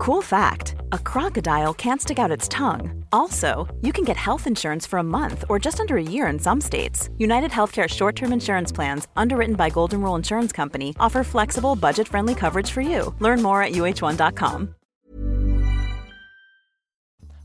Cool 0.00 0.22
fact 0.22 0.76
a 0.92 0.98
crocodile 0.98 1.74
can't 1.74 2.00
stick 2.00 2.18
out 2.18 2.30
its 2.30 2.48
tongue. 2.48 3.04
Also, 3.12 3.68
you 3.82 3.92
can 3.92 4.02
get 4.02 4.16
health 4.16 4.46
insurance 4.46 4.86
for 4.86 4.98
a 4.98 5.02
month 5.02 5.44
or 5.50 5.58
just 5.58 5.78
under 5.78 5.98
a 5.98 6.02
year 6.02 6.26
in 6.28 6.38
some 6.38 6.58
states. 6.58 7.10
United 7.18 7.50
Healthcare 7.50 7.86
short 7.86 8.16
term 8.16 8.32
insurance 8.32 8.72
plans, 8.72 9.08
underwritten 9.14 9.56
by 9.56 9.68
Golden 9.68 10.00
Rule 10.00 10.16
Insurance 10.16 10.52
Company, 10.52 10.94
offer 10.98 11.22
flexible, 11.22 11.76
budget 11.76 12.08
friendly 12.08 12.34
coverage 12.34 12.70
for 12.70 12.80
you. 12.80 13.14
Learn 13.18 13.42
more 13.42 13.62
at 13.62 13.72
uh1.com. 13.72 14.74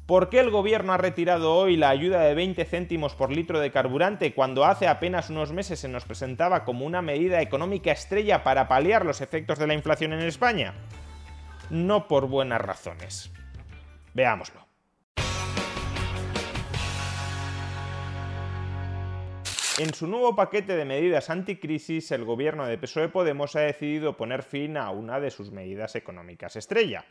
¿Por 0.06 0.30
qué 0.30 0.40
el 0.40 0.52
gobierno 0.52 0.94
ha 0.94 0.98
retirado 0.98 1.52
hoy 1.52 1.78
la 1.78 1.90
ayuda 1.90 2.22
de 2.22 2.36
20 2.36 2.64
céntimos 2.66 3.16
por 3.16 3.32
litro 3.32 3.60
de 3.60 3.72
carburante 3.72 4.36
cuando 4.36 4.64
hace 4.64 4.88
apenas 4.88 5.32
unos 5.32 5.52
meses 5.52 5.80
se 5.80 5.90
nos 5.90 6.06
presentaba 6.06 6.64
como 6.64 6.86
una 6.86 7.02
medida 7.02 7.42
económica 7.42 7.92
estrella 7.92 8.44
para 8.44 8.68
paliar 8.68 9.04
los 9.04 9.22
efectos 9.22 9.58
de 9.58 9.66
la 9.66 9.74
inflación 9.74 10.14
en 10.14 10.22
España? 10.22 10.76
No 11.70 12.08
por 12.08 12.28
buenas 12.28 12.62
razones. 12.62 13.32
Veámoslo. 14.14 14.66
En 19.78 19.94
su 19.94 20.08
nuevo 20.08 20.38
paquete 20.38 20.78
de 20.78 20.86
medidas 20.86 21.30
anticrisis, 21.30 22.12
el 22.12 22.24
gobierno 22.24 22.66
de 22.66 22.78
PSOE 22.78 23.10
Podemos 23.10 23.58
ha 23.58 23.60
decidido 23.60 24.16
poner 24.16 24.42
fin 24.42 24.78
a 24.78 24.90
una 24.90 25.20
de 25.20 25.32
sus 25.32 25.52
medidas 25.52 25.98
económicas 25.98 26.56
estrella, 26.56 27.04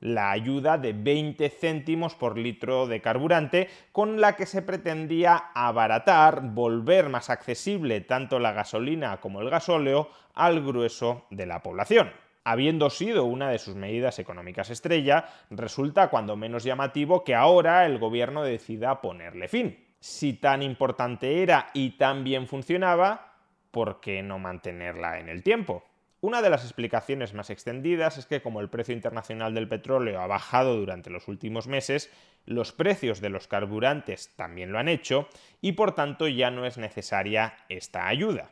la 0.00 0.32
ayuda 0.32 0.76
de 0.76 0.92
20 0.92 1.48
céntimos 1.50 2.16
por 2.16 2.36
litro 2.36 2.88
de 2.88 3.00
carburante, 3.00 3.68
con 3.92 4.20
la 4.20 4.34
que 4.34 4.46
se 4.46 4.62
pretendía 4.62 5.52
abaratar, 5.54 6.40
volver 6.42 7.10
más 7.10 7.30
accesible 7.30 8.00
tanto 8.00 8.40
la 8.40 8.50
gasolina 8.50 9.20
como 9.20 9.40
el 9.40 9.48
gasóleo 9.48 10.10
al 10.34 10.64
grueso 10.64 11.26
de 11.30 11.46
la 11.46 11.62
población 11.62 12.10
habiendo 12.44 12.90
sido 12.90 13.24
una 13.24 13.50
de 13.50 13.58
sus 13.58 13.74
medidas 13.74 14.18
económicas 14.18 14.70
estrella, 14.70 15.26
resulta 15.50 16.08
cuando 16.08 16.36
menos 16.36 16.64
llamativo 16.64 17.24
que 17.24 17.34
ahora 17.34 17.86
el 17.86 17.98
gobierno 17.98 18.42
decida 18.42 19.00
ponerle 19.00 19.48
fin. 19.48 19.86
Si 20.00 20.32
tan 20.32 20.62
importante 20.62 21.42
era 21.42 21.70
y 21.74 21.90
tan 21.98 22.24
bien 22.24 22.46
funcionaba, 22.46 23.34
¿por 23.70 24.00
qué 24.00 24.22
no 24.22 24.38
mantenerla 24.38 25.18
en 25.18 25.28
el 25.28 25.42
tiempo? 25.42 25.84
Una 26.22 26.42
de 26.42 26.50
las 26.50 26.64
explicaciones 26.64 27.32
más 27.32 27.48
extendidas 27.48 28.18
es 28.18 28.26
que 28.26 28.42
como 28.42 28.60
el 28.60 28.68
precio 28.68 28.94
internacional 28.94 29.54
del 29.54 29.68
petróleo 29.68 30.20
ha 30.20 30.26
bajado 30.26 30.76
durante 30.76 31.08
los 31.08 31.28
últimos 31.28 31.66
meses, 31.66 32.10
los 32.44 32.72
precios 32.72 33.22
de 33.22 33.30
los 33.30 33.48
carburantes 33.48 34.34
también 34.36 34.70
lo 34.70 34.78
han 34.78 34.88
hecho 34.88 35.28
y 35.62 35.72
por 35.72 35.94
tanto 35.94 36.28
ya 36.28 36.50
no 36.50 36.66
es 36.66 36.76
necesaria 36.76 37.56
esta 37.70 38.06
ayuda. 38.06 38.50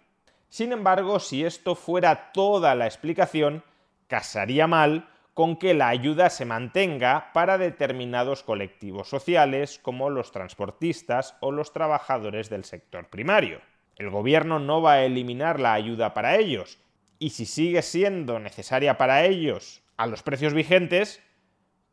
Sin 0.48 0.72
embargo, 0.72 1.20
si 1.20 1.44
esto 1.44 1.74
fuera 1.74 2.32
toda 2.32 2.74
la 2.74 2.86
explicación, 2.86 3.62
casaría 4.08 4.66
mal 4.66 5.08
con 5.34 5.56
que 5.56 5.72
la 5.72 5.86
ayuda 5.86 6.30
se 6.30 6.44
mantenga 6.44 7.30
para 7.32 7.58
determinados 7.58 8.42
colectivos 8.42 9.08
sociales 9.08 9.78
como 9.80 10.10
los 10.10 10.32
transportistas 10.32 11.36
o 11.40 11.52
los 11.52 11.72
trabajadores 11.72 12.50
del 12.50 12.64
sector 12.64 13.08
primario. 13.08 13.60
El 13.94 14.10
gobierno 14.10 14.58
no 14.58 14.82
va 14.82 14.94
a 14.94 15.04
eliminar 15.04 15.60
la 15.60 15.74
ayuda 15.74 16.12
para 16.12 16.36
ellos, 16.36 16.80
y 17.20 17.30
si 17.30 17.46
sigue 17.46 17.82
siendo 17.82 18.40
necesaria 18.40 18.98
para 18.98 19.24
ellos 19.24 19.82
a 19.96 20.06
los 20.06 20.22
precios 20.22 20.54
vigentes, 20.54 21.22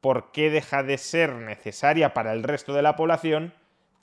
¿por 0.01 0.31
qué 0.31 0.49
deja 0.49 0.83
de 0.83 0.97
ser 0.97 1.33
necesaria 1.33 2.13
para 2.13 2.33
el 2.33 2.43
resto 2.43 2.73
de 2.73 2.81
la 2.81 2.95
población 2.95 3.53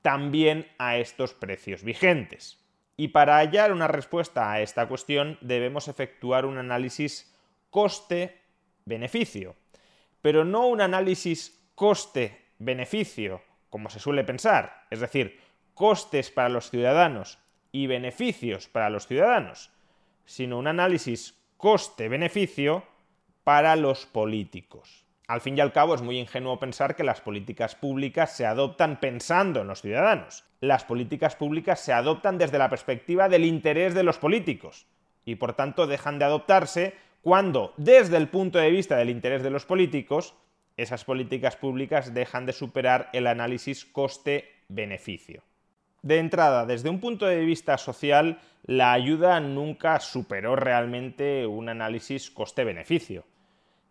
también 0.02 0.68
a 0.78 0.96
estos 0.98 1.34
precios 1.34 1.82
vigentes? 1.84 2.58
Y 2.96 3.08
para 3.08 3.38
hallar 3.38 3.72
una 3.72 3.88
respuesta 3.88 4.52
a 4.52 4.60
esta 4.60 4.86
cuestión 4.86 5.38
debemos 5.40 5.88
efectuar 5.88 6.44
un 6.44 6.58
análisis 6.58 7.31
coste-beneficio, 7.72 9.56
pero 10.20 10.44
no 10.44 10.68
un 10.68 10.80
análisis 10.82 11.58
coste-beneficio, 11.74 13.42
como 13.70 13.90
se 13.90 13.98
suele 13.98 14.22
pensar, 14.24 14.86
es 14.90 15.00
decir, 15.00 15.40
costes 15.74 16.30
para 16.30 16.50
los 16.50 16.70
ciudadanos 16.70 17.38
y 17.72 17.86
beneficios 17.86 18.68
para 18.68 18.90
los 18.90 19.06
ciudadanos, 19.06 19.70
sino 20.26 20.58
un 20.58 20.66
análisis 20.66 21.34
coste-beneficio 21.56 22.84
para 23.42 23.74
los 23.74 24.04
políticos. 24.04 25.06
Al 25.26 25.40
fin 25.40 25.56
y 25.56 25.62
al 25.62 25.72
cabo 25.72 25.94
es 25.94 26.02
muy 26.02 26.18
ingenuo 26.18 26.60
pensar 26.60 26.94
que 26.94 27.04
las 27.04 27.22
políticas 27.22 27.74
públicas 27.74 28.36
se 28.36 28.44
adoptan 28.44 29.00
pensando 29.00 29.62
en 29.62 29.68
los 29.68 29.80
ciudadanos. 29.80 30.44
Las 30.60 30.84
políticas 30.84 31.36
públicas 31.36 31.80
se 31.80 31.94
adoptan 31.94 32.36
desde 32.36 32.58
la 32.58 32.68
perspectiva 32.68 33.30
del 33.30 33.46
interés 33.46 33.94
de 33.94 34.02
los 34.02 34.18
políticos 34.18 34.86
y 35.24 35.36
por 35.36 35.54
tanto 35.54 35.86
dejan 35.86 36.18
de 36.18 36.26
adoptarse 36.26 36.94
cuando, 37.22 37.72
desde 37.76 38.16
el 38.16 38.28
punto 38.28 38.58
de 38.58 38.70
vista 38.70 38.96
del 38.96 39.08
interés 39.08 39.42
de 39.42 39.50
los 39.50 39.64
políticos, 39.64 40.34
esas 40.76 41.04
políticas 41.04 41.56
públicas 41.56 42.12
dejan 42.12 42.46
de 42.46 42.52
superar 42.52 43.10
el 43.12 43.28
análisis 43.28 43.84
coste-beneficio. 43.84 45.42
De 46.02 46.18
entrada, 46.18 46.66
desde 46.66 46.90
un 46.90 46.98
punto 46.98 47.26
de 47.26 47.44
vista 47.44 47.78
social, 47.78 48.40
la 48.64 48.92
ayuda 48.92 49.38
nunca 49.38 50.00
superó 50.00 50.56
realmente 50.56 51.46
un 51.46 51.68
análisis 51.68 52.28
coste-beneficio. 52.30 53.24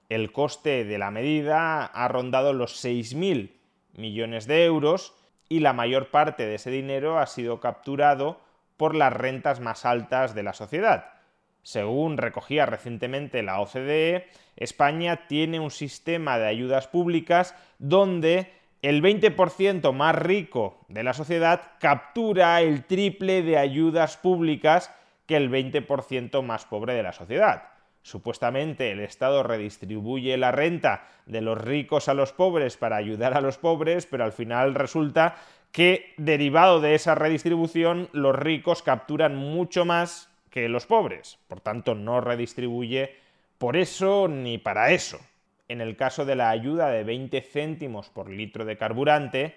El 0.10 0.34
coste 0.34 0.84
de 0.84 0.98
la 0.98 1.10
medida 1.10 1.86
ha 1.86 2.08
rondado 2.10 2.52
los 2.52 2.84
6.000 2.84 3.54
millones 3.94 4.46
de 4.46 4.66
euros 4.66 5.16
y 5.48 5.60
la 5.60 5.72
mayor 5.72 6.12
parte 6.12 6.46
de 6.46 6.56
ese 6.56 6.70
dinero 6.70 7.18
ha 7.18 7.28
sido 7.28 7.62
capturado 7.62 8.42
por 8.76 8.94
las 8.94 9.14
rentas 9.14 9.62
más 9.62 9.86
altas 9.86 10.36
de 10.36 10.44
la 10.44 10.52
sociedad, 10.52 11.21
según 11.64 12.18
recogía 12.18 12.66
recientemente 12.66 13.44
la 13.44 13.60
OCDE, 13.60 14.28
España 14.56 15.28
tiene 15.28 15.60
un 15.60 15.72
sistema 15.72 16.38
de 16.38 16.48
ayudas 16.48 16.88
públicas 16.88 17.56
donde 17.80 18.52
el 18.82 19.04
20% 19.04 19.94
más 19.94 20.16
rico 20.16 20.80
de 20.88 21.04
la 21.04 21.14
sociedad 21.14 21.74
captura 21.80 22.62
el 22.62 22.86
triple 22.86 23.44
de 23.44 23.58
ayudas 23.58 24.18
públicas 24.18 24.94
que 25.28 25.38
el 25.38 25.52
20% 25.52 26.42
más 26.42 26.66
pobre 26.66 26.94
de 26.94 27.04
la 27.04 27.14
sociedad. 27.14 27.64
Supuestamente 28.04 28.92
el 28.92 29.00
Estado 29.00 29.44
redistribuye 29.44 30.36
la 30.38 30.52
renta 30.52 31.08
de 31.28 31.42
los 31.42 31.60
ricos 31.60 32.10
a 32.10 32.16
los 32.16 32.34
pobres 32.34 32.76
para 32.76 32.96
ayudar 32.96 33.36
a 33.36 33.42
los 33.42 33.60
pobres, 33.60 34.08
pero 34.08 34.24
al 34.24 34.32
final 34.32 34.74
resulta 34.74 35.36
que 35.72 36.14
derivado 36.18 36.82
de 36.82 36.96
esa 36.96 37.14
redistribución 37.14 38.10
los 38.12 38.36
ricos 38.36 38.82
capturan 38.82 39.36
mucho 39.36 39.86
más 39.86 40.31
que 40.52 40.70
los 40.70 40.86
pobres, 40.86 41.40
por 41.48 41.62
tanto 41.62 41.96
no 41.96 42.22
redistribuye 42.22 43.16
por 43.58 43.78
eso 43.78 44.28
ni 44.28 44.58
para 44.58 44.92
eso. 44.92 45.20
En 45.68 45.82
el 45.82 45.96
caso 45.96 46.26
de 46.26 46.36
la 46.36 46.50
ayuda 46.50 46.90
de 46.90 47.04
20 47.04 47.42
céntimos 47.42 48.10
por 48.10 48.30
litro 48.30 48.66
de 48.66 48.78
carburante, 48.78 49.56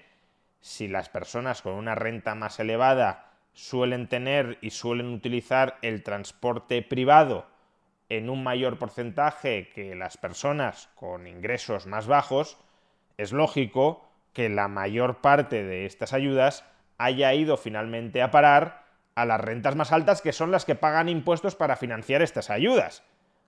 si 0.61 0.89
las 0.89 1.09
personas 1.09 1.61
con 1.61 1.75
una 1.75 1.95
renta 1.95 2.35
más 2.35 2.59
elevada 2.61 3.33
suelen 3.53 4.09
tener 4.09 4.59
y 4.61 4.71
suelen 4.71 5.09
utilizar 5.13 5.79
el 5.83 6.03
transporte 6.03 6.81
privado 6.83 7.47
en 8.09 8.31
un 8.31 8.43
mayor 8.43 8.79
porcentaje 8.79 9.71
que 9.75 9.95
las 9.95 10.17
personas 10.17 10.89
con 10.95 11.27
ingresos 11.27 11.87
más 11.87 12.07
bajos, 12.07 12.59
es 13.17 13.33
lógico 13.33 14.09
que 14.33 14.49
la 14.49 14.69
mayor 14.69 15.21
parte 15.21 15.65
de 15.65 15.87
estas 15.87 16.13
ayudas 16.13 16.65
haya 16.99 17.33
ido 17.35 17.57
finalmente 17.57 18.23
a 18.23 18.31
parar 18.31 18.84
a 19.15 19.25
las 19.25 19.41
rentas 19.41 19.77
más 19.77 19.93
altas 19.93 20.23
que 20.23 20.33
son 20.33 20.51
las 20.51 20.65
que 20.65 20.75
pagan 20.75 21.09
impuestos 21.09 21.55
para 21.55 21.77
financiar 21.77 22.23
estas 22.23 22.51
ayudas. 22.51 23.03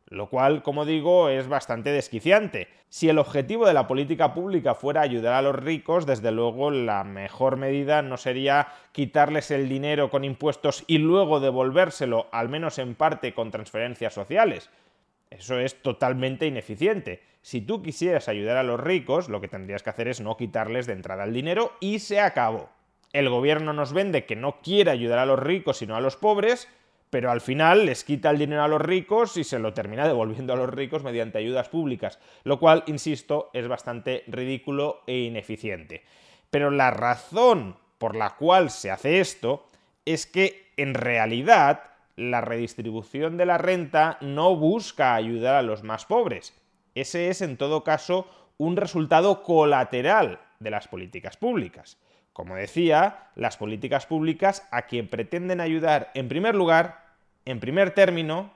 Lo 0.09 0.29
cual, 0.31 0.63
como 0.63 0.85
digo, 0.85 1.29
es 1.31 1.49
bastante 1.49 1.91
desquiciante. 1.91 2.69
Si 2.89 3.09
el 3.09 3.19
objetivo 3.19 3.67
de 3.67 3.75
la 3.75 3.89
política 3.89 4.35
pública 4.35 4.77
fuera 4.77 5.01
ayudar 5.01 5.35
a 5.35 5.43
los 5.43 5.57
ricos, 5.57 6.07
desde 6.07 6.31
luego 6.31 6.71
la 6.71 7.03
mejor 7.03 7.57
medida 7.57 8.03
no 8.03 8.17
sería 8.17 8.69
quitarles 8.93 9.51
el 9.51 9.69
dinero 9.69 10.09
con 10.09 10.23
impuestos 10.23 10.85
y 10.87 10.99
luego 10.99 11.41
devolvérselo, 11.41 12.29
al 12.31 12.49
menos 12.49 12.79
en 12.79 12.95
parte, 12.95 13.35
con 13.35 13.51
transferencias 13.51 14.15
sociales. 14.15 14.71
Eso 15.29 15.59
es 15.59 15.83
totalmente 15.83 16.47
ineficiente. 16.47 17.25
Si 17.43 17.61
tú 17.61 17.83
quisieras 17.83 18.29
ayudar 18.29 18.59
a 18.59 18.63
los 18.63 18.79
ricos, 18.79 19.29
lo 19.29 19.41
que 19.41 19.49
tendrías 19.49 19.83
que 19.83 19.91
hacer 19.91 20.07
es 20.07 20.21
no 20.21 20.37
quitarles 20.37 20.87
de 20.87 20.93
entrada 20.93 21.25
el 21.25 21.35
dinero 21.35 21.73
y 21.81 21.99
se 21.99 22.21
acabó 22.21 22.71
el 23.13 23.29
gobierno 23.29 23.73
nos 23.73 23.93
vende 23.93 24.27
que 24.27 24.37
no 24.37 24.61
quiere 24.61 24.91
ayudar 24.91 25.19
a 25.19 25.27
los 25.27 25.39
ricos 25.39 25.79
sino 25.79 25.97
a 25.97 26.01
los 26.01 26.17
pobres, 26.17 26.69
pero 27.11 27.31
al 27.31 27.41
final 27.41 27.87
les 27.87 28.05
quita 28.05 28.31
el 28.31 28.39
dinero 28.39 28.63
a 28.63 28.69
los 28.69 28.81
ricos 28.81 29.37
y 29.37 29.45
se 29.45 29.59
lo 29.59 29.73
termina 29.73 30.07
devolviendo 30.09 30.53
a 30.53 30.57
los 30.57 30.71
ricos 30.71 31.03
mediante 31.03 31.39
ayudas 31.39 31.69
públicas, 31.69 32.19
lo 32.45 32.59
cual, 32.59 32.85
insisto, 32.87 33.51
es 33.53 33.69
bastante 33.69 34.25
ridículo 34.27 35.03
e 35.07 35.19
ineficiente. 35.19 36.05
Pero 36.51 36.71
la 36.71 36.91
razón 36.91 37.77
por 37.99 38.17
la 38.17 38.37
cual 38.37 38.71
se 38.71 38.91
hace 38.91 39.21
esto 39.21 39.67
es 40.05 40.27
que 40.27 40.71
en 40.77 40.95
realidad 40.95 41.83
la 42.17 42.41
redistribución 42.41 43.37
de 43.37 43.47
la 43.47 43.59
renta 43.59 44.19
no 44.21 44.57
busca 44.57 45.15
ayudar 45.15 45.55
a 45.55 45.63
los 45.63 45.83
más 45.83 46.07
pobres. 46.07 46.55
Ese 46.95 47.29
es, 47.29 47.43
en 47.43 47.57
todo 47.57 47.85
caso, 47.85 48.27
un 48.59 48.77
resultado 48.77 49.43
colateral 49.43 50.41
de 50.61 50.71
las 50.71 50.89
políticas 50.89 51.37
públicas. 51.37 51.99
Como 52.37 52.55
decía, 52.55 53.31
las 53.35 53.57
políticas 53.57 54.05
públicas 54.05 54.69
a 54.71 54.83
quien 54.83 55.09
pretenden 55.09 55.59
ayudar 55.59 56.11
en 56.13 56.29
primer 56.29 56.55
lugar, 56.55 57.03
en 57.47 57.61
primer 57.61 57.93
término, 57.93 58.53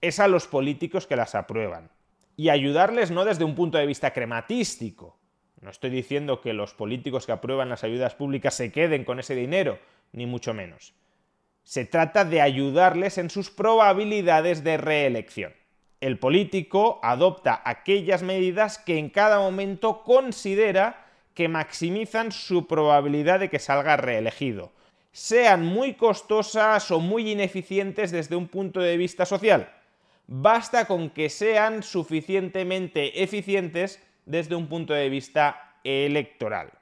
es 0.00 0.20
a 0.20 0.28
los 0.28 0.46
políticos 0.46 1.08
que 1.08 1.16
las 1.16 1.34
aprueban. 1.34 1.90
y 2.36 2.50
ayudarles 2.50 3.10
no 3.10 3.24
desde 3.24 3.42
un 3.42 3.56
punto 3.56 3.76
de 3.76 3.86
vista 3.86 4.12
crematístico. 4.12 5.18
No 5.60 5.70
estoy 5.70 5.90
diciendo 5.90 6.40
que 6.40 6.52
los 6.52 6.74
políticos 6.74 7.26
que 7.26 7.32
aprueban 7.32 7.68
las 7.68 7.82
ayudas 7.82 8.14
públicas 8.14 8.54
se 8.54 8.70
queden 8.70 9.04
con 9.04 9.18
ese 9.18 9.34
dinero, 9.34 9.80
ni 10.12 10.26
mucho 10.26 10.54
menos. 10.54 10.94
Se 11.64 11.84
trata 11.84 12.24
de 12.24 12.40
ayudarles 12.40 13.18
en 13.18 13.30
sus 13.30 13.50
probabilidades 13.50 14.62
de 14.62 14.76
reelección. 14.76 15.52
El 16.00 16.20
político 16.20 17.00
adopta 17.02 17.62
aquellas 17.64 18.22
medidas 18.22 18.78
que 18.78 18.96
en 18.96 19.10
cada 19.10 19.40
momento 19.40 20.04
considera 20.04 21.03
que 21.34 21.48
maximizan 21.48 22.32
su 22.32 22.66
probabilidad 22.66 23.40
de 23.40 23.50
que 23.50 23.58
salga 23.58 23.96
reelegido, 23.96 24.72
sean 25.12 25.64
muy 25.64 25.94
costosas 25.94 26.90
o 26.90 27.00
muy 27.00 27.30
ineficientes 27.30 28.10
desde 28.10 28.36
un 28.36 28.48
punto 28.48 28.80
de 28.80 28.96
vista 28.96 29.26
social. 29.26 29.72
Basta 30.26 30.86
con 30.86 31.10
que 31.10 31.28
sean 31.28 31.82
suficientemente 31.82 33.22
eficientes 33.22 34.02
desde 34.26 34.54
un 34.54 34.68
punto 34.68 34.94
de 34.94 35.08
vista 35.08 35.76
electoral. 35.84 36.72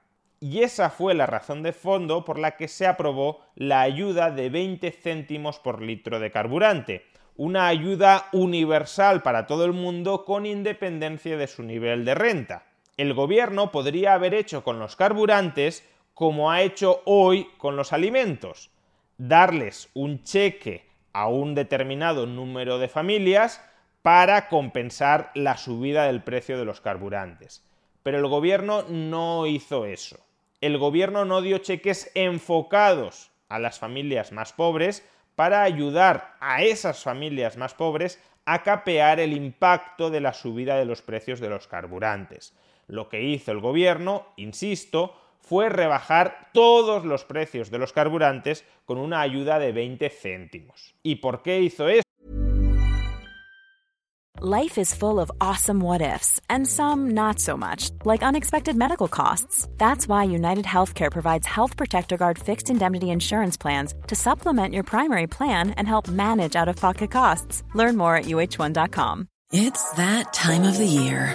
Y 0.41 0.63
esa 0.63 0.91
fue 0.91 1.15
la 1.15 1.27
razón 1.27 1.63
de 1.63 1.73
fondo 1.73 2.25
por 2.25 2.39
la 2.39 2.57
que 2.57 2.69
se 2.69 2.87
aprobó 2.87 3.41
la 3.55 3.81
ayuda 3.81 4.31
de 4.31 4.51
20 4.51 4.91
céntimos 4.91 5.59
por 5.59 5.83
litro 5.83 6.19
de 6.19 6.31
carburante, 6.31 7.05
una 7.37 7.69
ayuda 7.69 8.29
universal 8.33 9.23
para 9.23 9.47
todo 9.47 9.65
el 9.65 9.73
mundo 9.73 10.25
con 10.25 10.47
independencia 10.47 11.37
de 11.37 11.47
su 11.47 11.63
nivel 11.63 12.05
de 12.05 12.15
renta. 12.15 12.65
El 12.97 13.15
gobierno 13.15 13.73
podría 13.73 14.15
haber 14.15 14.35
hecho 14.35 14.63
con 14.63 14.79
los 14.79 14.97
carburantes 14.97 15.89
como 16.15 16.51
ha 16.51 16.61
hecho 16.61 17.01
hoy 17.07 17.49
con 17.57 17.75
los 17.75 17.93
alimentos, 17.93 18.71
darles 19.17 19.89
un 19.95 20.23
cheque 20.23 20.87
a 21.13 21.29
un 21.29 21.55
determinado 21.55 22.27
número 22.27 22.79
de 22.79 22.89
familias 22.89 23.65
para 24.03 24.49
compensar 24.49 25.31
la 25.35 25.57
subida 25.57 26.05
del 26.05 26.23
precio 26.23 26.59
de 26.59 26.65
los 26.65 26.81
carburantes. 26.81 27.65
Pero 28.03 28.19
el 28.19 28.27
gobierno 28.27 28.83
no 28.89 29.47
hizo 29.47 29.87
eso. 29.87 30.19
El 30.61 30.77
gobierno 30.77 31.25
no 31.25 31.41
dio 31.41 31.59
cheques 31.59 32.11
enfocados 32.15 33.31
a 33.49 33.59
las 33.59 33.79
familias 33.79 34.33
más 34.33 34.53
pobres 34.53 35.07
para 35.35 35.63
ayudar 35.63 36.37
a 36.41 36.63
esas 36.63 37.03
familias 37.03 37.57
más 37.57 37.75
pobres 37.75 38.23
a 38.45 38.63
capear 38.63 39.21
el 39.21 39.33
impacto 39.33 40.11
de 40.11 40.21
la 40.21 40.35
subida 40.35 40.77
de 40.77 40.85
los 40.85 41.01
precios 41.01 41.41
de 41.41 41.49
los 41.49 41.69
carburantes. 41.69 42.55
Lo 42.93 43.09
que 43.09 43.23
hizo 43.23 43.53
el 43.53 43.61
gobierno, 43.61 44.27
insisto, 44.37 45.15
fue 45.41 45.71
rebajar 45.71 46.51
todos 46.53 47.07
los 47.07 47.25
precios 47.25 47.71
de 47.71 47.79
los 47.79 47.95
carburantes 47.95 48.67
con 48.85 48.99
una 48.99 49.23
ayuda 49.23 49.59
de 49.59 49.73
20 49.73 50.11
céntimos. 50.11 50.95
¿Y 51.03 51.15
por 51.15 51.43
qué 51.43 51.61
hizo 51.61 51.89
eso? 51.89 52.03
Life 54.43 54.77
is 54.77 54.95
full 54.95 55.19
of 55.19 55.31
awesome 55.41 55.81
what 55.81 56.03
ifs 56.03 56.39
and 56.51 56.67
some 56.67 57.13
not 57.15 57.39
so 57.41 57.57
much, 57.57 57.89
like 58.05 58.23
unexpected 58.23 58.77
medical 58.77 59.09
costs. 59.09 59.69
That's 59.79 60.07
why 60.07 60.25
United 60.25 60.67
Healthcare 60.67 61.11
provides 61.11 61.47
Health 61.47 61.79
Protector 61.79 62.19
Guard 62.19 62.39
fixed 62.39 62.69
indemnity 62.69 63.09
insurance 63.09 63.57
plans 63.57 63.95
to 64.09 64.15
supplement 64.15 64.75
your 64.75 64.85
primary 64.85 65.27
plan 65.27 65.71
and 65.79 65.89
help 65.89 66.09
manage 66.09 66.57
out 66.57 66.69
of 66.69 66.77
pocket 66.77 67.11
costs. 67.11 67.63
Learn 67.75 67.97
more 67.97 68.17
at 68.17 68.27
uh1.com. 68.27 69.29
It's 69.51 69.91
that 69.93 70.35
time 70.35 70.65
of 70.65 70.77
the 70.77 70.87
year. 70.87 71.35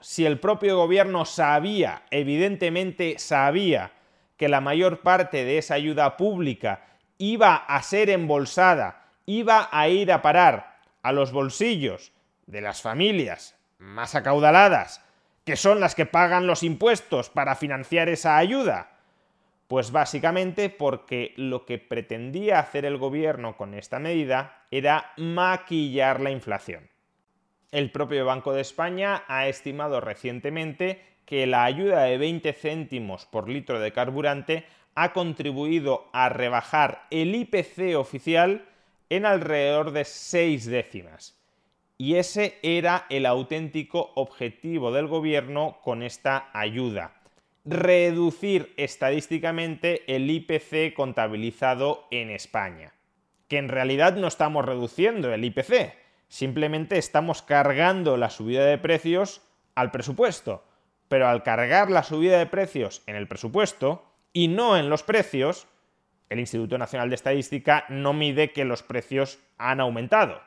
Si 0.00 0.24
el 0.24 0.38
propio 0.38 0.76
gobierno 0.76 1.24
sabía, 1.24 2.02
evidentemente 2.10 3.18
sabía, 3.18 3.92
que 4.36 4.48
la 4.48 4.60
mayor 4.60 5.00
parte 5.00 5.44
de 5.44 5.58
esa 5.58 5.74
ayuda 5.74 6.16
pública 6.16 6.84
iba 7.18 7.54
a 7.54 7.82
ser 7.82 8.10
embolsada, 8.10 9.04
iba 9.26 9.68
a 9.70 9.88
ir 9.88 10.12
a 10.12 10.22
parar 10.22 10.80
a 11.02 11.12
los 11.12 11.32
bolsillos 11.32 12.12
de 12.46 12.60
las 12.60 12.82
familias 12.82 13.56
más 13.78 14.14
acaudaladas, 14.14 15.04
que 15.44 15.56
son 15.56 15.78
las 15.80 15.94
que 15.94 16.06
pagan 16.06 16.46
los 16.46 16.62
impuestos 16.62 17.30
para 17.30 17.54
financiar 17.54 18.08
esa 18.08 18.36
ayuda? 18.36 18.90
Pues 19.68 19.92
básicamente 19.92 20.70
porque 20.70 21.32
lo 21.36 21.64
que 21.64 21.78
pretendía 21.78 22.58
hacer 22.58 22.84
el 22.84 22.98
gobierno 22.98 23.56
con 23.56 23.74
esta 23.74 23.98
medida 23.98 24.64
era 24.70 25.12
maquillar 25.16 26.20
la 26.20 26.30
inflación. 26.30 26.88
El 27.74 27.90
propio 27.90 28.24
Banco 28.24 28.52
de 28.52 28.60
España 28.60 29.24
ha 29.26 29.48
estimado 29.48 30.00
recientemente 30.00 31.02
que 31.26 31.44
la 31.48 31.64
ayuda 31.64 32.04
de 32.04 32.18
20 32.18 32.52
céntimos 32.52 33.26
por 33.26 33.48
litro 33.48 33.80
de 33.80 33.90
carburante 33.90 34.64
ha 34.94 35.12
contribuido 35.12 36.08
a 36.12 36.28
rebajar 36.28 37.08
el 37.10 37.34
IPC 37.34 37.96
oficial 37.96 38.64
en 39.10 39.26
alrededor 39.26 39.90
de 39.90 40.04
6 40.04 40.66
décimas. 40.66 41.36
Y 41.98 42.14
ese 42.14 42.60
era 42.62 43.06
el 43.10 43.26
auténtico 43.26 44.12
objetivo 44.14 44.92
del 44.92 45.08
gobierno 45.08 45.80
con 45.82 46.04
esta 46.04 46.50
ayuda. 46.52 47.16
Reducir 47.64 48.72
estadísticamente 48.76 50.04
el 50.14 50.30
IPC 50.30 50.94
contabilizado 50.94 52.06
en 52.12 52.30
España. 52.30 52.94
Que 53.48 53.58
en 53.58 53.68
realidad 53.68 54.14
no 54.14 54.28
estamos 54.28 54.64
reduciendo 54.64 55.34
el 55.34 55.44
IPC, 55.44 56.03
simplemente 56.34 56.98
estamos 56.98 57.42
cargando 57.42 58.16
la 58.16 58.28
subida 58.28 58.64
de 58.64 58.76
precios 58.76 59.40
al 59.76 59.92
presupuesto. 59.92 60.64
Pero 61.06 61.28
al 61.28 61.44
cargar 61.44 61.92
la 61.92 62.02
subida 62.02 62.38
de 62.38 62.46
precios 62.46 63.04
en 63.06 63.14
el 63.14 63.28
presupuesto, 63.28 64.04
y 64.32 64.48
no 64.48 64.76
en 64.76 64.90
los 64.90 65.04
precios, 65.04 65.68
el 66.30 66.40
Instituto 66.40 66.76
Nacional 66.76 67.08
de 67.08 67.14
Estadística 67.14 67.84
no 67.88 68.14
mide 68.14 68.50
que 68.50 68.64
los 68.64 68.82
precios 68.82 69.38
han 69.58 69.78
aumentado. 69.78 70.40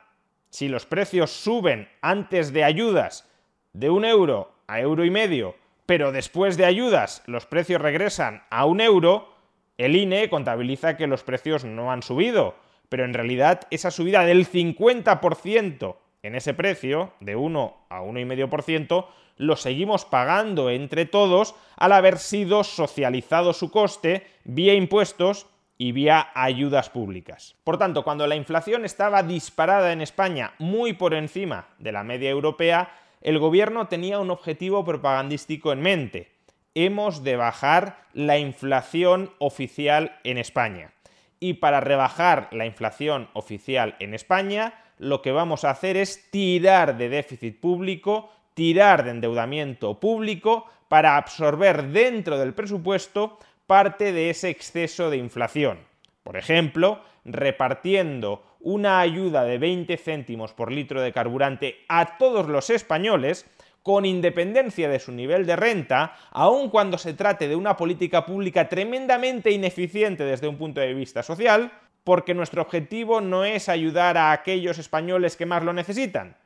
Si 0.50 0.68
los 0.68 0.84
precios 0.84 1.30
suben 1.30 1.88
antes 2.02 2.52
de 2.52 2.64
ayudas 2.64 3.26
de 3.72 3.88
un 3.88 4.04
euro 4.04 4.52
a 4.66 4.80
euro 4.80 5.06
y 5.06 5.10
medio, 5.10 5.56
pero 5.86 6.12
después 6.12 6.58
de 6.58 6.66
ayudas 6.66 7.22
los 7.24 7.46
precios 7.46 7.80
regresan 7.80 8.42
a 8.50 8.66
un 8.66 8.82
euro, 8.82 9.32
el 9.78 9.96
INE 9.96 10.28
contabiliza 10.28 10.98
que 10.98 11.06
los 11.06 11.22
precios 11.22 11.64
no 11.64 11.90
han 11.90 12.02
subido, 12.02 12.56
pero 12.88 13.04
en 13.04 13.14
realidad 13.14 13.62
esa 13.70 13.90
subida 13.90 14.24
del 14.24 14.48
50% 14.50 15.96
en 16.22 16.34
ese 16.34 16.54
precio, 16.54 17.12
de 17.20 17.36
1 17.36 17.76
a 17.88 18.02
1,5%, 18.02 19.06
lo 19.36 19.56
seguimos 19.56 20.04
pagando 20.04 20.68
entre 20.68 21.06
todos 21.06 21.54
al 21.76 21.92
haber 21.92 22.18
sido 22.18 22.64
socializado 22.64 23.52
su 23.52 23.70
coste 23.70 24.26
vía 24.44 24.74
impuestos 24.74 25.46
y 25.78 25.92
vía 25.92 26.28
ayudas 26.34 26.90
públicas. 26.90 27.54
Por 27.62 27.78
tanto, 27.78 28.02
cuando 28.02 28.26
la 28.26 28.34
inflación 28.34 28.84
estaba 28.84 29.22
disparada 29.22 29.92
en 29.92 30.00
España 30.00 30.54
muy 30.58 30.92
por 30.92 31.14
encima 31.14 31.68
de 31.78 31.92
la 31.92 32.02
media 32.02 32.30
europea, 32.30 32.90
el 33.20 33.38
gobierno 33.38 33.86
tenía 33.86 34.18
un 34.18 34.30
objetivo 34.30 34.84
propagandístico 34.84 35.72
en 35.72 35.80
mente. 35.80 36.32
Hemos 36.74 37.22
de 37.22 37.36
bajar 37.36 38.04
la 38.12 38.38
inflación 38.38 39.30
oficial 39.38 40.18
en 40.24 40.38
España. 40.38 40.92
Y 41.40 41.54
para 41.54 41.80
rebajar 41.80 42.48
la 42.52 42.66
inflación 42.66 43.28
oficial 43.32 43.96
en 44.00 44.14
España, 44.14 44.74
lo 44.98 45.22
que 45.22 45.32
vamos 45.32 45.64
a 45.64 45.70
hacer 45.70 45.96
es 45.96 46.30
tirar 46.30 46.96
de 46.96 47.08
déficit 47.08 47.60
público, 47.60 48.30
tirar 48.54 49.04
de 49.04 49.10
endeudamiento 49.10 50.00
público 50.00 50.66
para 50.88 51.16
absorber 51.16 51.88
dentro 51.88 52.38
del 52.38 52.54
presupuesto 52.54 53.38
parte 53.66 54.12
de 54.12 54.30
ese 54.30 54.48
exceso 54.48 55.10
de 55.10 55.18
inflación. 55.18 55.78
Por 56.24 56.36
ejemplo, 56.36 57.00
repartiendo 57.24 58.42
una 58.60 59.00
ayuda 59.00 59.44
de 59.44 59.58
20 59.58 59.96
céntimos 59.96 60.52
por 60.52 60.72
litro 60.72 61.00
de 61.00 61.12
carburante 61.12 61.84
a 61.88 62.18
todos 62.18 62.48
los 62.48 62.70
españoles, 62.70 63.46
con 63.88 64.04
independencia 64.04 64.86
de 64.86 64.98
su 64.98 65.12
nivel 65.12 65.46
de 65.46 65.56
renta, 65.56 66.14
aun 66.32 66.68
cuando 66.68 66.98
se 66.98 67.14
trate 67.14 67.48
de 67.48 67.56
una 67.56 67.74
política 67.74 68.26
pública 68.26 68.68
tremendamente 68.68 69.50
ineficiente 69.50 70.24
desde 70.24 70.46
un 70.46 70.58
punto 70.58 70.82
de 70.82 70.92
vista 70.92 71.22
social, 71.22 71.72
porque 72.04 72.34
nuestro 72.34 72.60
objetivo 72.60 73.22
no 73.22 73.46
es 73.46 73.70
ayudar 73.70 74.18
a 74.18 74.32
aquellos 74.32 74.76
españoles 74.76 75.36
que 75.36 75.46
más 75.46 75.64
lo 75.64 75.72
necesitan. 75.72 76.36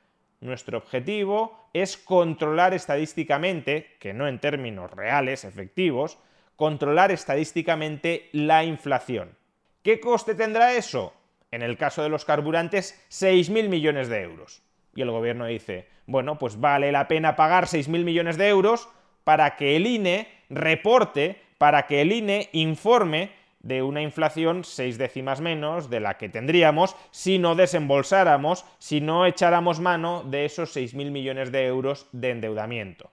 Nuestro 0.40 0.78
objetivo 0.78 1.66
es 1.72 1.96
controlar 1.96 2.74
estadísticamente, 2.74 3.96
que 3.98 4.14
no 4.14 4.28
en 4.28 4.38
términos 4.38 4.92
reales, 4.92 5.42
efectivos, 5.42 6.18
controlar 6.54 7.10
estadísticamente 7.10 8.28
la 8.30 8.62
inflación. 8.62 9.36
¿Qué 9.82 9.98
coste 9.98 10.36
tendrá 10.36 10.74
eso? 10.74 11.12
En 11.50 11.62
el 11.62 11.76
caso 11.76 12.04
de 12.04 12.08
los 12.08 12.24
carburantes, 12.24 13.04
6.000 13.10 13.68
millones 13.68 14.06
de 14.06 14.22
euros. 14.22 14.62
Y 14.94 15.02
el 15.02 15.10
gobierno 15.10 15.46
dice, 15.46 15.88
bueno, 16.06 16.38
pues 16.38 16.60
vale 16.60 16.92
la 16.92 17.08
pena 17.08 17.36
pagar 17.36 17.64
6.000 17.64 18.04
millones 18.04 18.36
de 18.36 18.48
euros 18.48 18.88
para 19.24 19.56
que 19.56 19.76
el 19.76 19.86
INE 19.86 20.28
reporte, 20.50 21.40
para 21.58 21.86
que 21.86 22.02
el 22.02 22.12
INE 22.12 22.48
informe 22.52 23.30
de 23.62 23.82
una 23.82 24.02
inflación 24.02 24.64
seis 24.64 24.98
décimas 24.98 25.40
menos 25.40 25.88
de 25.88 26.00
la 26.00 26.18
que 26.18 26.28
tendríamos 26.28 26.96
si 27.10 27.38
no 27.38 27.54
desembolsáramos, 27.54 28.64
si 28.78 29.00
no 29.00 29.24
echáramos 29.24 29.80
mano 29.80 30.24
de 30.24 30.44
esos 30.44 30.76
6.000 30.76 31.10
millones 31.10 31.52
de 31.52 31.66
euros 31.66 32.06
de 32.12 32.30
endeudamiento. 32.30 33.10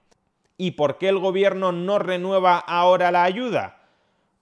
¿Y 0.57 0.71
por 0.71 0.97
qué 0.97 1.09
el 1.09 1.19
gobierno 1.19 1.71
no 1.71 1.99
renueva 1.99 2.57
ahora 2.57 3.11
la 3.11 3.23
ayuda? 3.23 3.77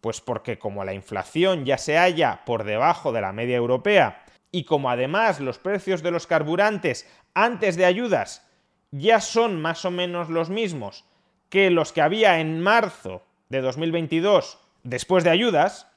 Pues 0.01 0.21
porque 0.21 0.57
como 0.57 0.85
la 0.85 0.93
inflación 0.93 1.65
ya 1.65 1.77
se 1.77 1.97
halla 1.97 2.41
por 2.45 2.63
debajo 2.63 3.11
de 3.11 3.21
la 3.21 3.33
media 3.33 3.57
europea 3.57 4.23
y 4.51 4.63
como 4.63 4.89
además 4.89 5.39
los 5.39 5.59
precios 5.59 6.03
de 6.03 6.11
los 6.11 6.27
carburantes 6.27 7.07
antes 7.33 7.75
de 7.75 7.85
ayudas 7.85 8.47
ya 8.91 9.19
son 9.19 9.61
más 9.61 9.85
o 9.85 9.91
menos 9.91 10.29
los 10.29 10.49
mismos 10.49 11.05
que 11.49 11.69
los 11.69 11.91
que 11.91 12.01
había 12.01 12.39
en 12.39 12.61
marzo 12.61 13.23
de 13.49 13.61
2022 13.61 14.59
después 14.83 15.23
de 15.23 15.29
ayudas, 15.29 15.91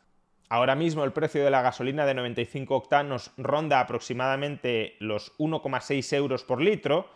ahora 0.49 0.75
mismo 0.75 1.05
el 1.05 1.13
precio 1.13 1.45
de 1.45 1.51
la 1.51 1.63
gasolina 1.63 2.07
de 2.07 2.15
95 2.15 2.75
octanos 2.75 3.31
ronda 3.37 3.81
aproximadamente 3.81 4.97
los 4.99 5.37
1,6 5.39 6.17
euros 6.17 6.45
por 6.45 6.61
litro, 6.61 7.09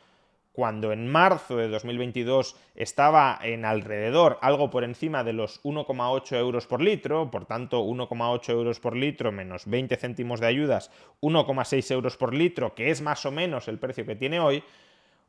cuando 0.54 0.92
en 0.92 1.08
marzo 1.10 1.56
de 1.56 1.68
2022 1.68 2.54
estaba 2.76 3.36
en 3.42 3.64
alrededor, 3.64 4.38
algo 4.40 4.70
por 4.70 4.84
encima 4.84 5.24
de 5.24 5.32
los 5.32 5.60
1,8 5.64 6.36
euros 6.36 6.68
por 6.68 6.80
litro, 6.80 7.28
por 7.28 7.44
tanto 7.44 7.82
1,8 7.82 8.50
euros 8.50 8.78
por 8.78 8.94
litro 8.94 9.32
menos 9.32 9.66
20 9.66 9.96
céntimos 9.96 10.38
de 10.38 10.46
ayudas, 10.46 10.92
1,6 11.22 11.90
euros 11.90 12.16
por 12.16 12.32
litro, 12.32 12.76
que 12.76 12.90
es 12.90 13.02
más 13.02 13.26
o 13.26 13.32
menos 13.32 13.66
el 13.66 13.80
precio 13.80 14.06
que 14.06 14.14
tiene 14.14 14.38
hoy, 14.38 14.62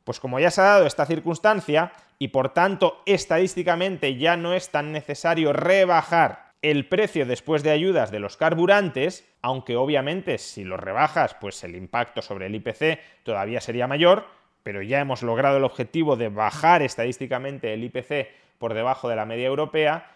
pues 0.04 0.20
como 0.20 0.38
ya 0.38 0.52
se 0.52 0.60
ha 0.60 0.64
dado 0.64 0.86
esta 0.86 1.06
circunstancia 1.06 1.90
y 2.20 2.28
por 2.28 2.50
tanto 2.50 3.02
estadísticamente 3.04 4.16
ya 4.16 4.36
no 4.36 4.54
es 4.54 4.70
tan 4.70 4.92
necesario 4.92 5.52
rebajar 5.52 6.52
el 6.62 6.86
precio 6.86 7.26
después 7.26 7.64
de 7.64 7.72
ayudas 7.72 8.12
de 8.12 8.20
los 8.20 8.36
carburantes, 8.36 9.28
aunque 9.42 9.74
obviamente 9.74 10.38
si 10.38 10.62
lo 10.62 10.76
rebajas 10.76 11.34
pues 11.40 11.64
el 11.64 11.74
impacto 11.74 12.22
sobre 12.22 12.46
el 12.46 12.54
IPC 12.54 13.00
todavía 13.24 13.60
sería 13.60 13.88
mayor, 13.88 14.26
pero 14.66 14.82
ya 14.82 14.98
hemos 14.98 15.22
logrado 15.22 15.58
el 15.58 15.62
objetivo 15.62 16.16
de 16.16 16.28
bajar 16.28 16.82
estadísticamente 16.82 17.72
el 17.72 17.84
IPC 17.84 18.26
por 18.58 18.74
debajo 18.74 19.08
de 19.08 19.14
la 19.14 19.24
media 19.24 19.46
europea, 19.46 20.10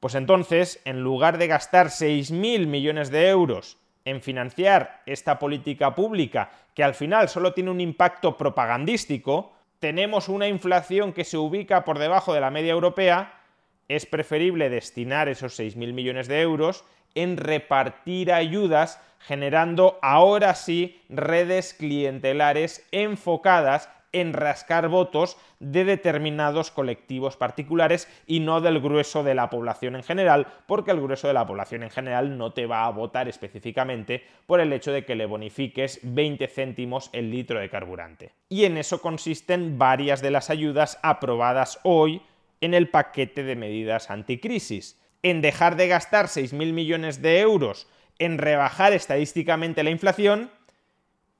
pues 0.00 0.16
entonces, 0.16 0.82
en 0.84 1.04
lugar 1.04 1.38
de 1.38 1.46
gastar 1.46 1.90
6.000 1.90 2.66
millones 2.66 3.12
de 3.12 3.28
euros 3.28 3.78
en 4.04 4.20
financiar 4.20 5.00
esta 5.06 5.38
política 5.38 5.94
pública, 5.94 6.50
que 6.74 6.82
al 6.82 6.94
final 6.94 7.28
solo 7.28 7.52
tiene 7.52 7.70
un 7.70 7.80
impacto 7.80 8.36
propagandístico, 8.36 9.52
tenemos 9.78 10.28
una 10.28 10.48
inflación 10.48 11.12
que 11.12 11.22
se 11.22 11.38
ubica 11.38 11.84
por 11.84 12.00
debajo 12.00 12.34
de 12.34 12.40
la 12.40 12.50
media 12.50 12.72
europea, 12.72 13.42
es 13.86 14.06
preferible 14.06 14.70
destinar 14.70 15.28
esos 15.28 15.56
6.000 15.56 15.92
millones 15.92 16.26
de 16.26 16.40
euros 16.40 16.84
en 17.14 17.36
repartir 17.36 18.32
ayudas 18.32 19.00
generando 19.18 19.98
ahora 20.02 20.54
sí 20.54 21.00
redes 21.08 21.74
clientelares 21.74 22.86
enfocadas 22.92 23.88
en 24.14 24.32
rascar 24.32 24.88
votos 24.88 25.36
de 25.58 25.84
determinados 25.84 26.70
colectivos 26.70 27.36
particulares 27.36 28.08
y 28.26 28.40
no 28.40 28.60
del 28.60 28.80
grueso 28.80 29.24
de 29.24 29.34
la 29.34 29.50
población 29.50 29.96
en 29.96 30.04
general, 30.04 30.46
porque 30.66 30.92
el 30.92 31.00
grueso 31.00 31.26
de 31.26 31.34
la 31.34 31.46
población 31.46 31.82
en 31.82 31.90
general 31.90 32.38
no 32.38 32.52
te 32.52 32.66
va 32.66 32.86
a 32.86 32.90
votar 32.90 33.28
específicamente 33.28 34.22
por 34.46 34.60
el 34.60 34.72
hecho 34.72 34.92
de 34.92 35.04
que 35.04 35.16
le 35.16 35.26
bonifiques 35.26 35.98
20 36.02 36.46
céntimos 36.46 37.10
el 37.12 37.30
litro 37.30 37.58
de 37.58 37.68
carburante. 37.68 38.32
Y 38.48 38.66
en 38.66 38.76
eso 38.76 39.02
consisten 39.02 39.78
varias 39.78 40.22
de 40.22 40.30
las 40.30 40.48
ayudas 40.48 41.00
aprobadas 41.02 41.80
hoy 41.82 42.22
en 42.60 42.72
el 42.72 42.88
paquete 42.88 43.42
de 43.42 43.56
medidas 43.56 44.10
anticrisis. 44.10 45.00
En 45.24 45.40
dejar 45.40 45.76
de 45.76 45.88
gastar 45.88 46.26
6.000 46.26 46.74
millones 46.74 47.22
de 47.22 47.40
euros 47.40 47.88
en 48.18 48.36
rebajar 48.36 48.92
estadísticamente 48.92 49.82
la 49.82 49.88
inflación 49.88 50.50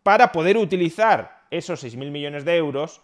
para 0.03 0.33
poder 0.33 0.57
utilizar 0.57 1.45
esos 1.51 1.85
6.000 1.85 2.11
millones 2.11 2.47
de 2.47 2.57
euros 2.57 3.03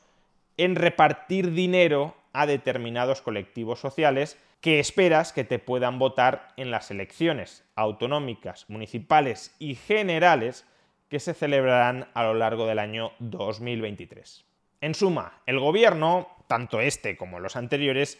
en 0.57 0.77
repartir 0.77 1.53
dinero 1.53 2.17
a 2.33 2.47
determinados 2.47 3.21
colectivos 3.21 3.79
sociales 3.79 4.39
que 4.63 4.81
esperas 4.81 5.35
que 5.35 5.45
te 5.45 5.59
puedan 5.59 5.99
votar 5.99 6.49
en 6.57 6.71
las 6.71 6.91
elecciones 6.91 7.63
autonómicas, 7.75 8.65
municipales 8.69 9.55
y 9.59 9.75
generales 9.75 10.67
que 11.11 11.21
se 11.21 11.35
celebrarán 11.35 12.09
a 12.15 12.25
lo 12.25 12.33
largo 12.33 12.67
del 12.67 12.79
año 12.79 13.13
2023. 13.19 14.47
En 14.81 14.95
suma, 14.95 15.43
el 15.45 15.59
gobierno, 15.59 16.29
tanto 16.47 16.81
este 16.81 17.19
como 17.19 17.39
los 17.39 17.57
anteriores, 17.57 18.19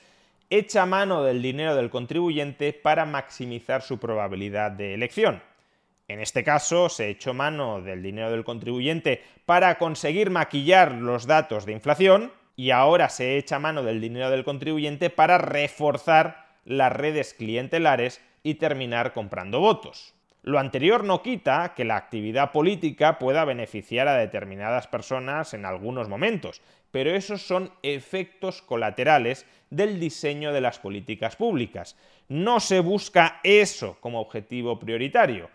echa 0.51 0.85
mano 0.85 1.23
del 1.23 1.41
dinero 1.41 1.77
del 1.77 1.91
contribuyente 1.91 2.73
para 2.73 3.07
maximizar 3.07 3.83
su 3.83 3.99
probabilidad 3.99 4.73
de 4.73 4.95
elección. 4.95 5.43
En 6.09 6.19
este 6.19 6.43
caso, 6.43 6.89
se 6.89 7.09
echó 7.09 7.35
mano 7.35 7.81
del 7.81 8.03
dinero 8.03 8.33
del 8.33 8.43
contribuyente 8.43 9.23
para 9.47 9.79
conseguir 9.79 10.29
maquillar 10.29 10.93
los 10.93 11.27
datos 11.27 11.67
de 11.67 11.73
inflación 11.73 12.33
y 12.57 12.73
ahora 12.73 13.09
se 13.09 13.39
echa 13.39 13.61
mano 13.61 13.85
del 13.85 14.01
dinero 14.01 14.29
del 14.29 14.45
contribuyente 14.45 15.09
para 15.09 15.39
reforzar 15.39 16.49
las 16.65 16.93
redes 16.93 17.33
clientelares 17.33 18.21
y 18.43 18.55
terminar 18.55 19.13
comprando 19.13 19.61
votos. 19.61 20.15
Lo 20.43 20.59
anterior 20.59 21.05
no 21.05 21.23
quita 21.23 21.75
que 21.75 21.85
la 21.85 21.97
actividad 21.97 22.51
política 22.51 23.19
pueda 23.19 23.45
beneficiar 23.45 24.09
a 24.09 24.17
determinadas 24.17 24.87
personas 24.87 25.53
en 25.53 25.67
algunos 25.67 26.09
momentos, 26.09 26.63
pero 26.91 27.11
esos 27.11 27.43
son 27.43 27.71
efectos 27.83 28.63
colaterales 28.63 29.47
del 29.69 30.01
diseño 30.01 30.55
de 30.55 30.63
las 30.63 30.79
políticas 30.79 31.37
públicas. 31.37 31.95
No 32.29 32.59
se 32.59 32.81
busca 32.81 33.41
eso 33.45 33.99
como 34.01 34.21
objetivo 34.21 34.79
prioritario. 34.79 35.51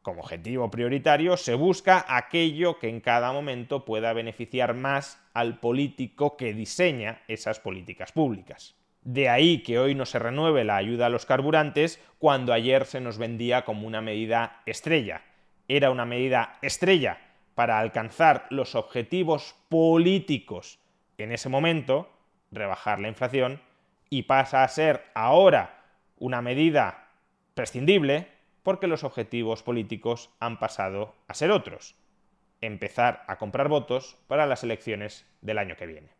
Como 0.00 0.22
objetivo 0.22 0.70
prioritario 0.70 1.36
se 1.36 1.54
busca 1.54 2.06
aquello 2.08 2.78
que 2.78 2.88
en 2.88 3.00
cada 3.00 3.32
momento 3.32 3.84
pueda 3.84 4.14
beneficiar 4.14 4.72
más 4.72 5.20
al 5.34 5.60
político 5.60 6.38
que 6.38 6.54
diseña 6.54 7.20
esas 7.28 7.60
políticas 7.60 8.10
públicas. 8.12 8.79
De 9.02 9.28
ahí 9.28 9.62
que 9.62 9.78
hoy 9.78 9.94
no 9.94 10.04
se 10.04 10.18
renueve 10.18 10.64
la 10.64 10.76
ayuda 10.76 11.06
a 11.06 11.10
los 11.10 11.26
carburantes 11.26 12.02
cuando 12.18 12.52
ayer 12.52 12.84
se 12.84 13.00
nos 13.00 13.16
vendía 13.16 13.64
como 13.64 13.86
una 13.86 14.02
medida 14.02 14.62
estrella. 14.66 15.22
Era 15.68 15.90
una 15.90 16.04
medida 16.04 16.58
estrella 16.60 17.18
para 17.54 17.78
alcanzar 17.78 18.46
los 18.50 18.74
objetivos 18.74 19.54
políticos 19.68 20.78
en 21.18 21.32
ese 21.32 21.48
momento, 21.48 22.10
rebajar 22.50 23.00
la 23.00 23.08
inflación, 23.08 23.60
y 24.08 24.22
pasa 24.22 24.64
a 24.64 24.68
ser 24.68 25.04
ahora 25.14 25.84
una 26.18 26.42
medida 26.42 27.08
prescindible 27.54 28.28
porque 28.62 28.86
los 28.86 29.04
objetivos 29.04 29.62
políticos 29.62 30.30
han 30.40 30.58
pasado 30.58 31.14
a 31.28 31.34
ser 31.34 31.50
otros. 31.50 31.94
Empezar 32.60 33.24
a 33.26 33.38
comprar 33.38 33.68
votos 33.68 34.18
para 34.26 34.46
las 34.46 34.64
elecciones 34.64 35.26
del 35.40 35.58
año 35.58 35.76
que 35.76 35.86
viene. 35.86 36.19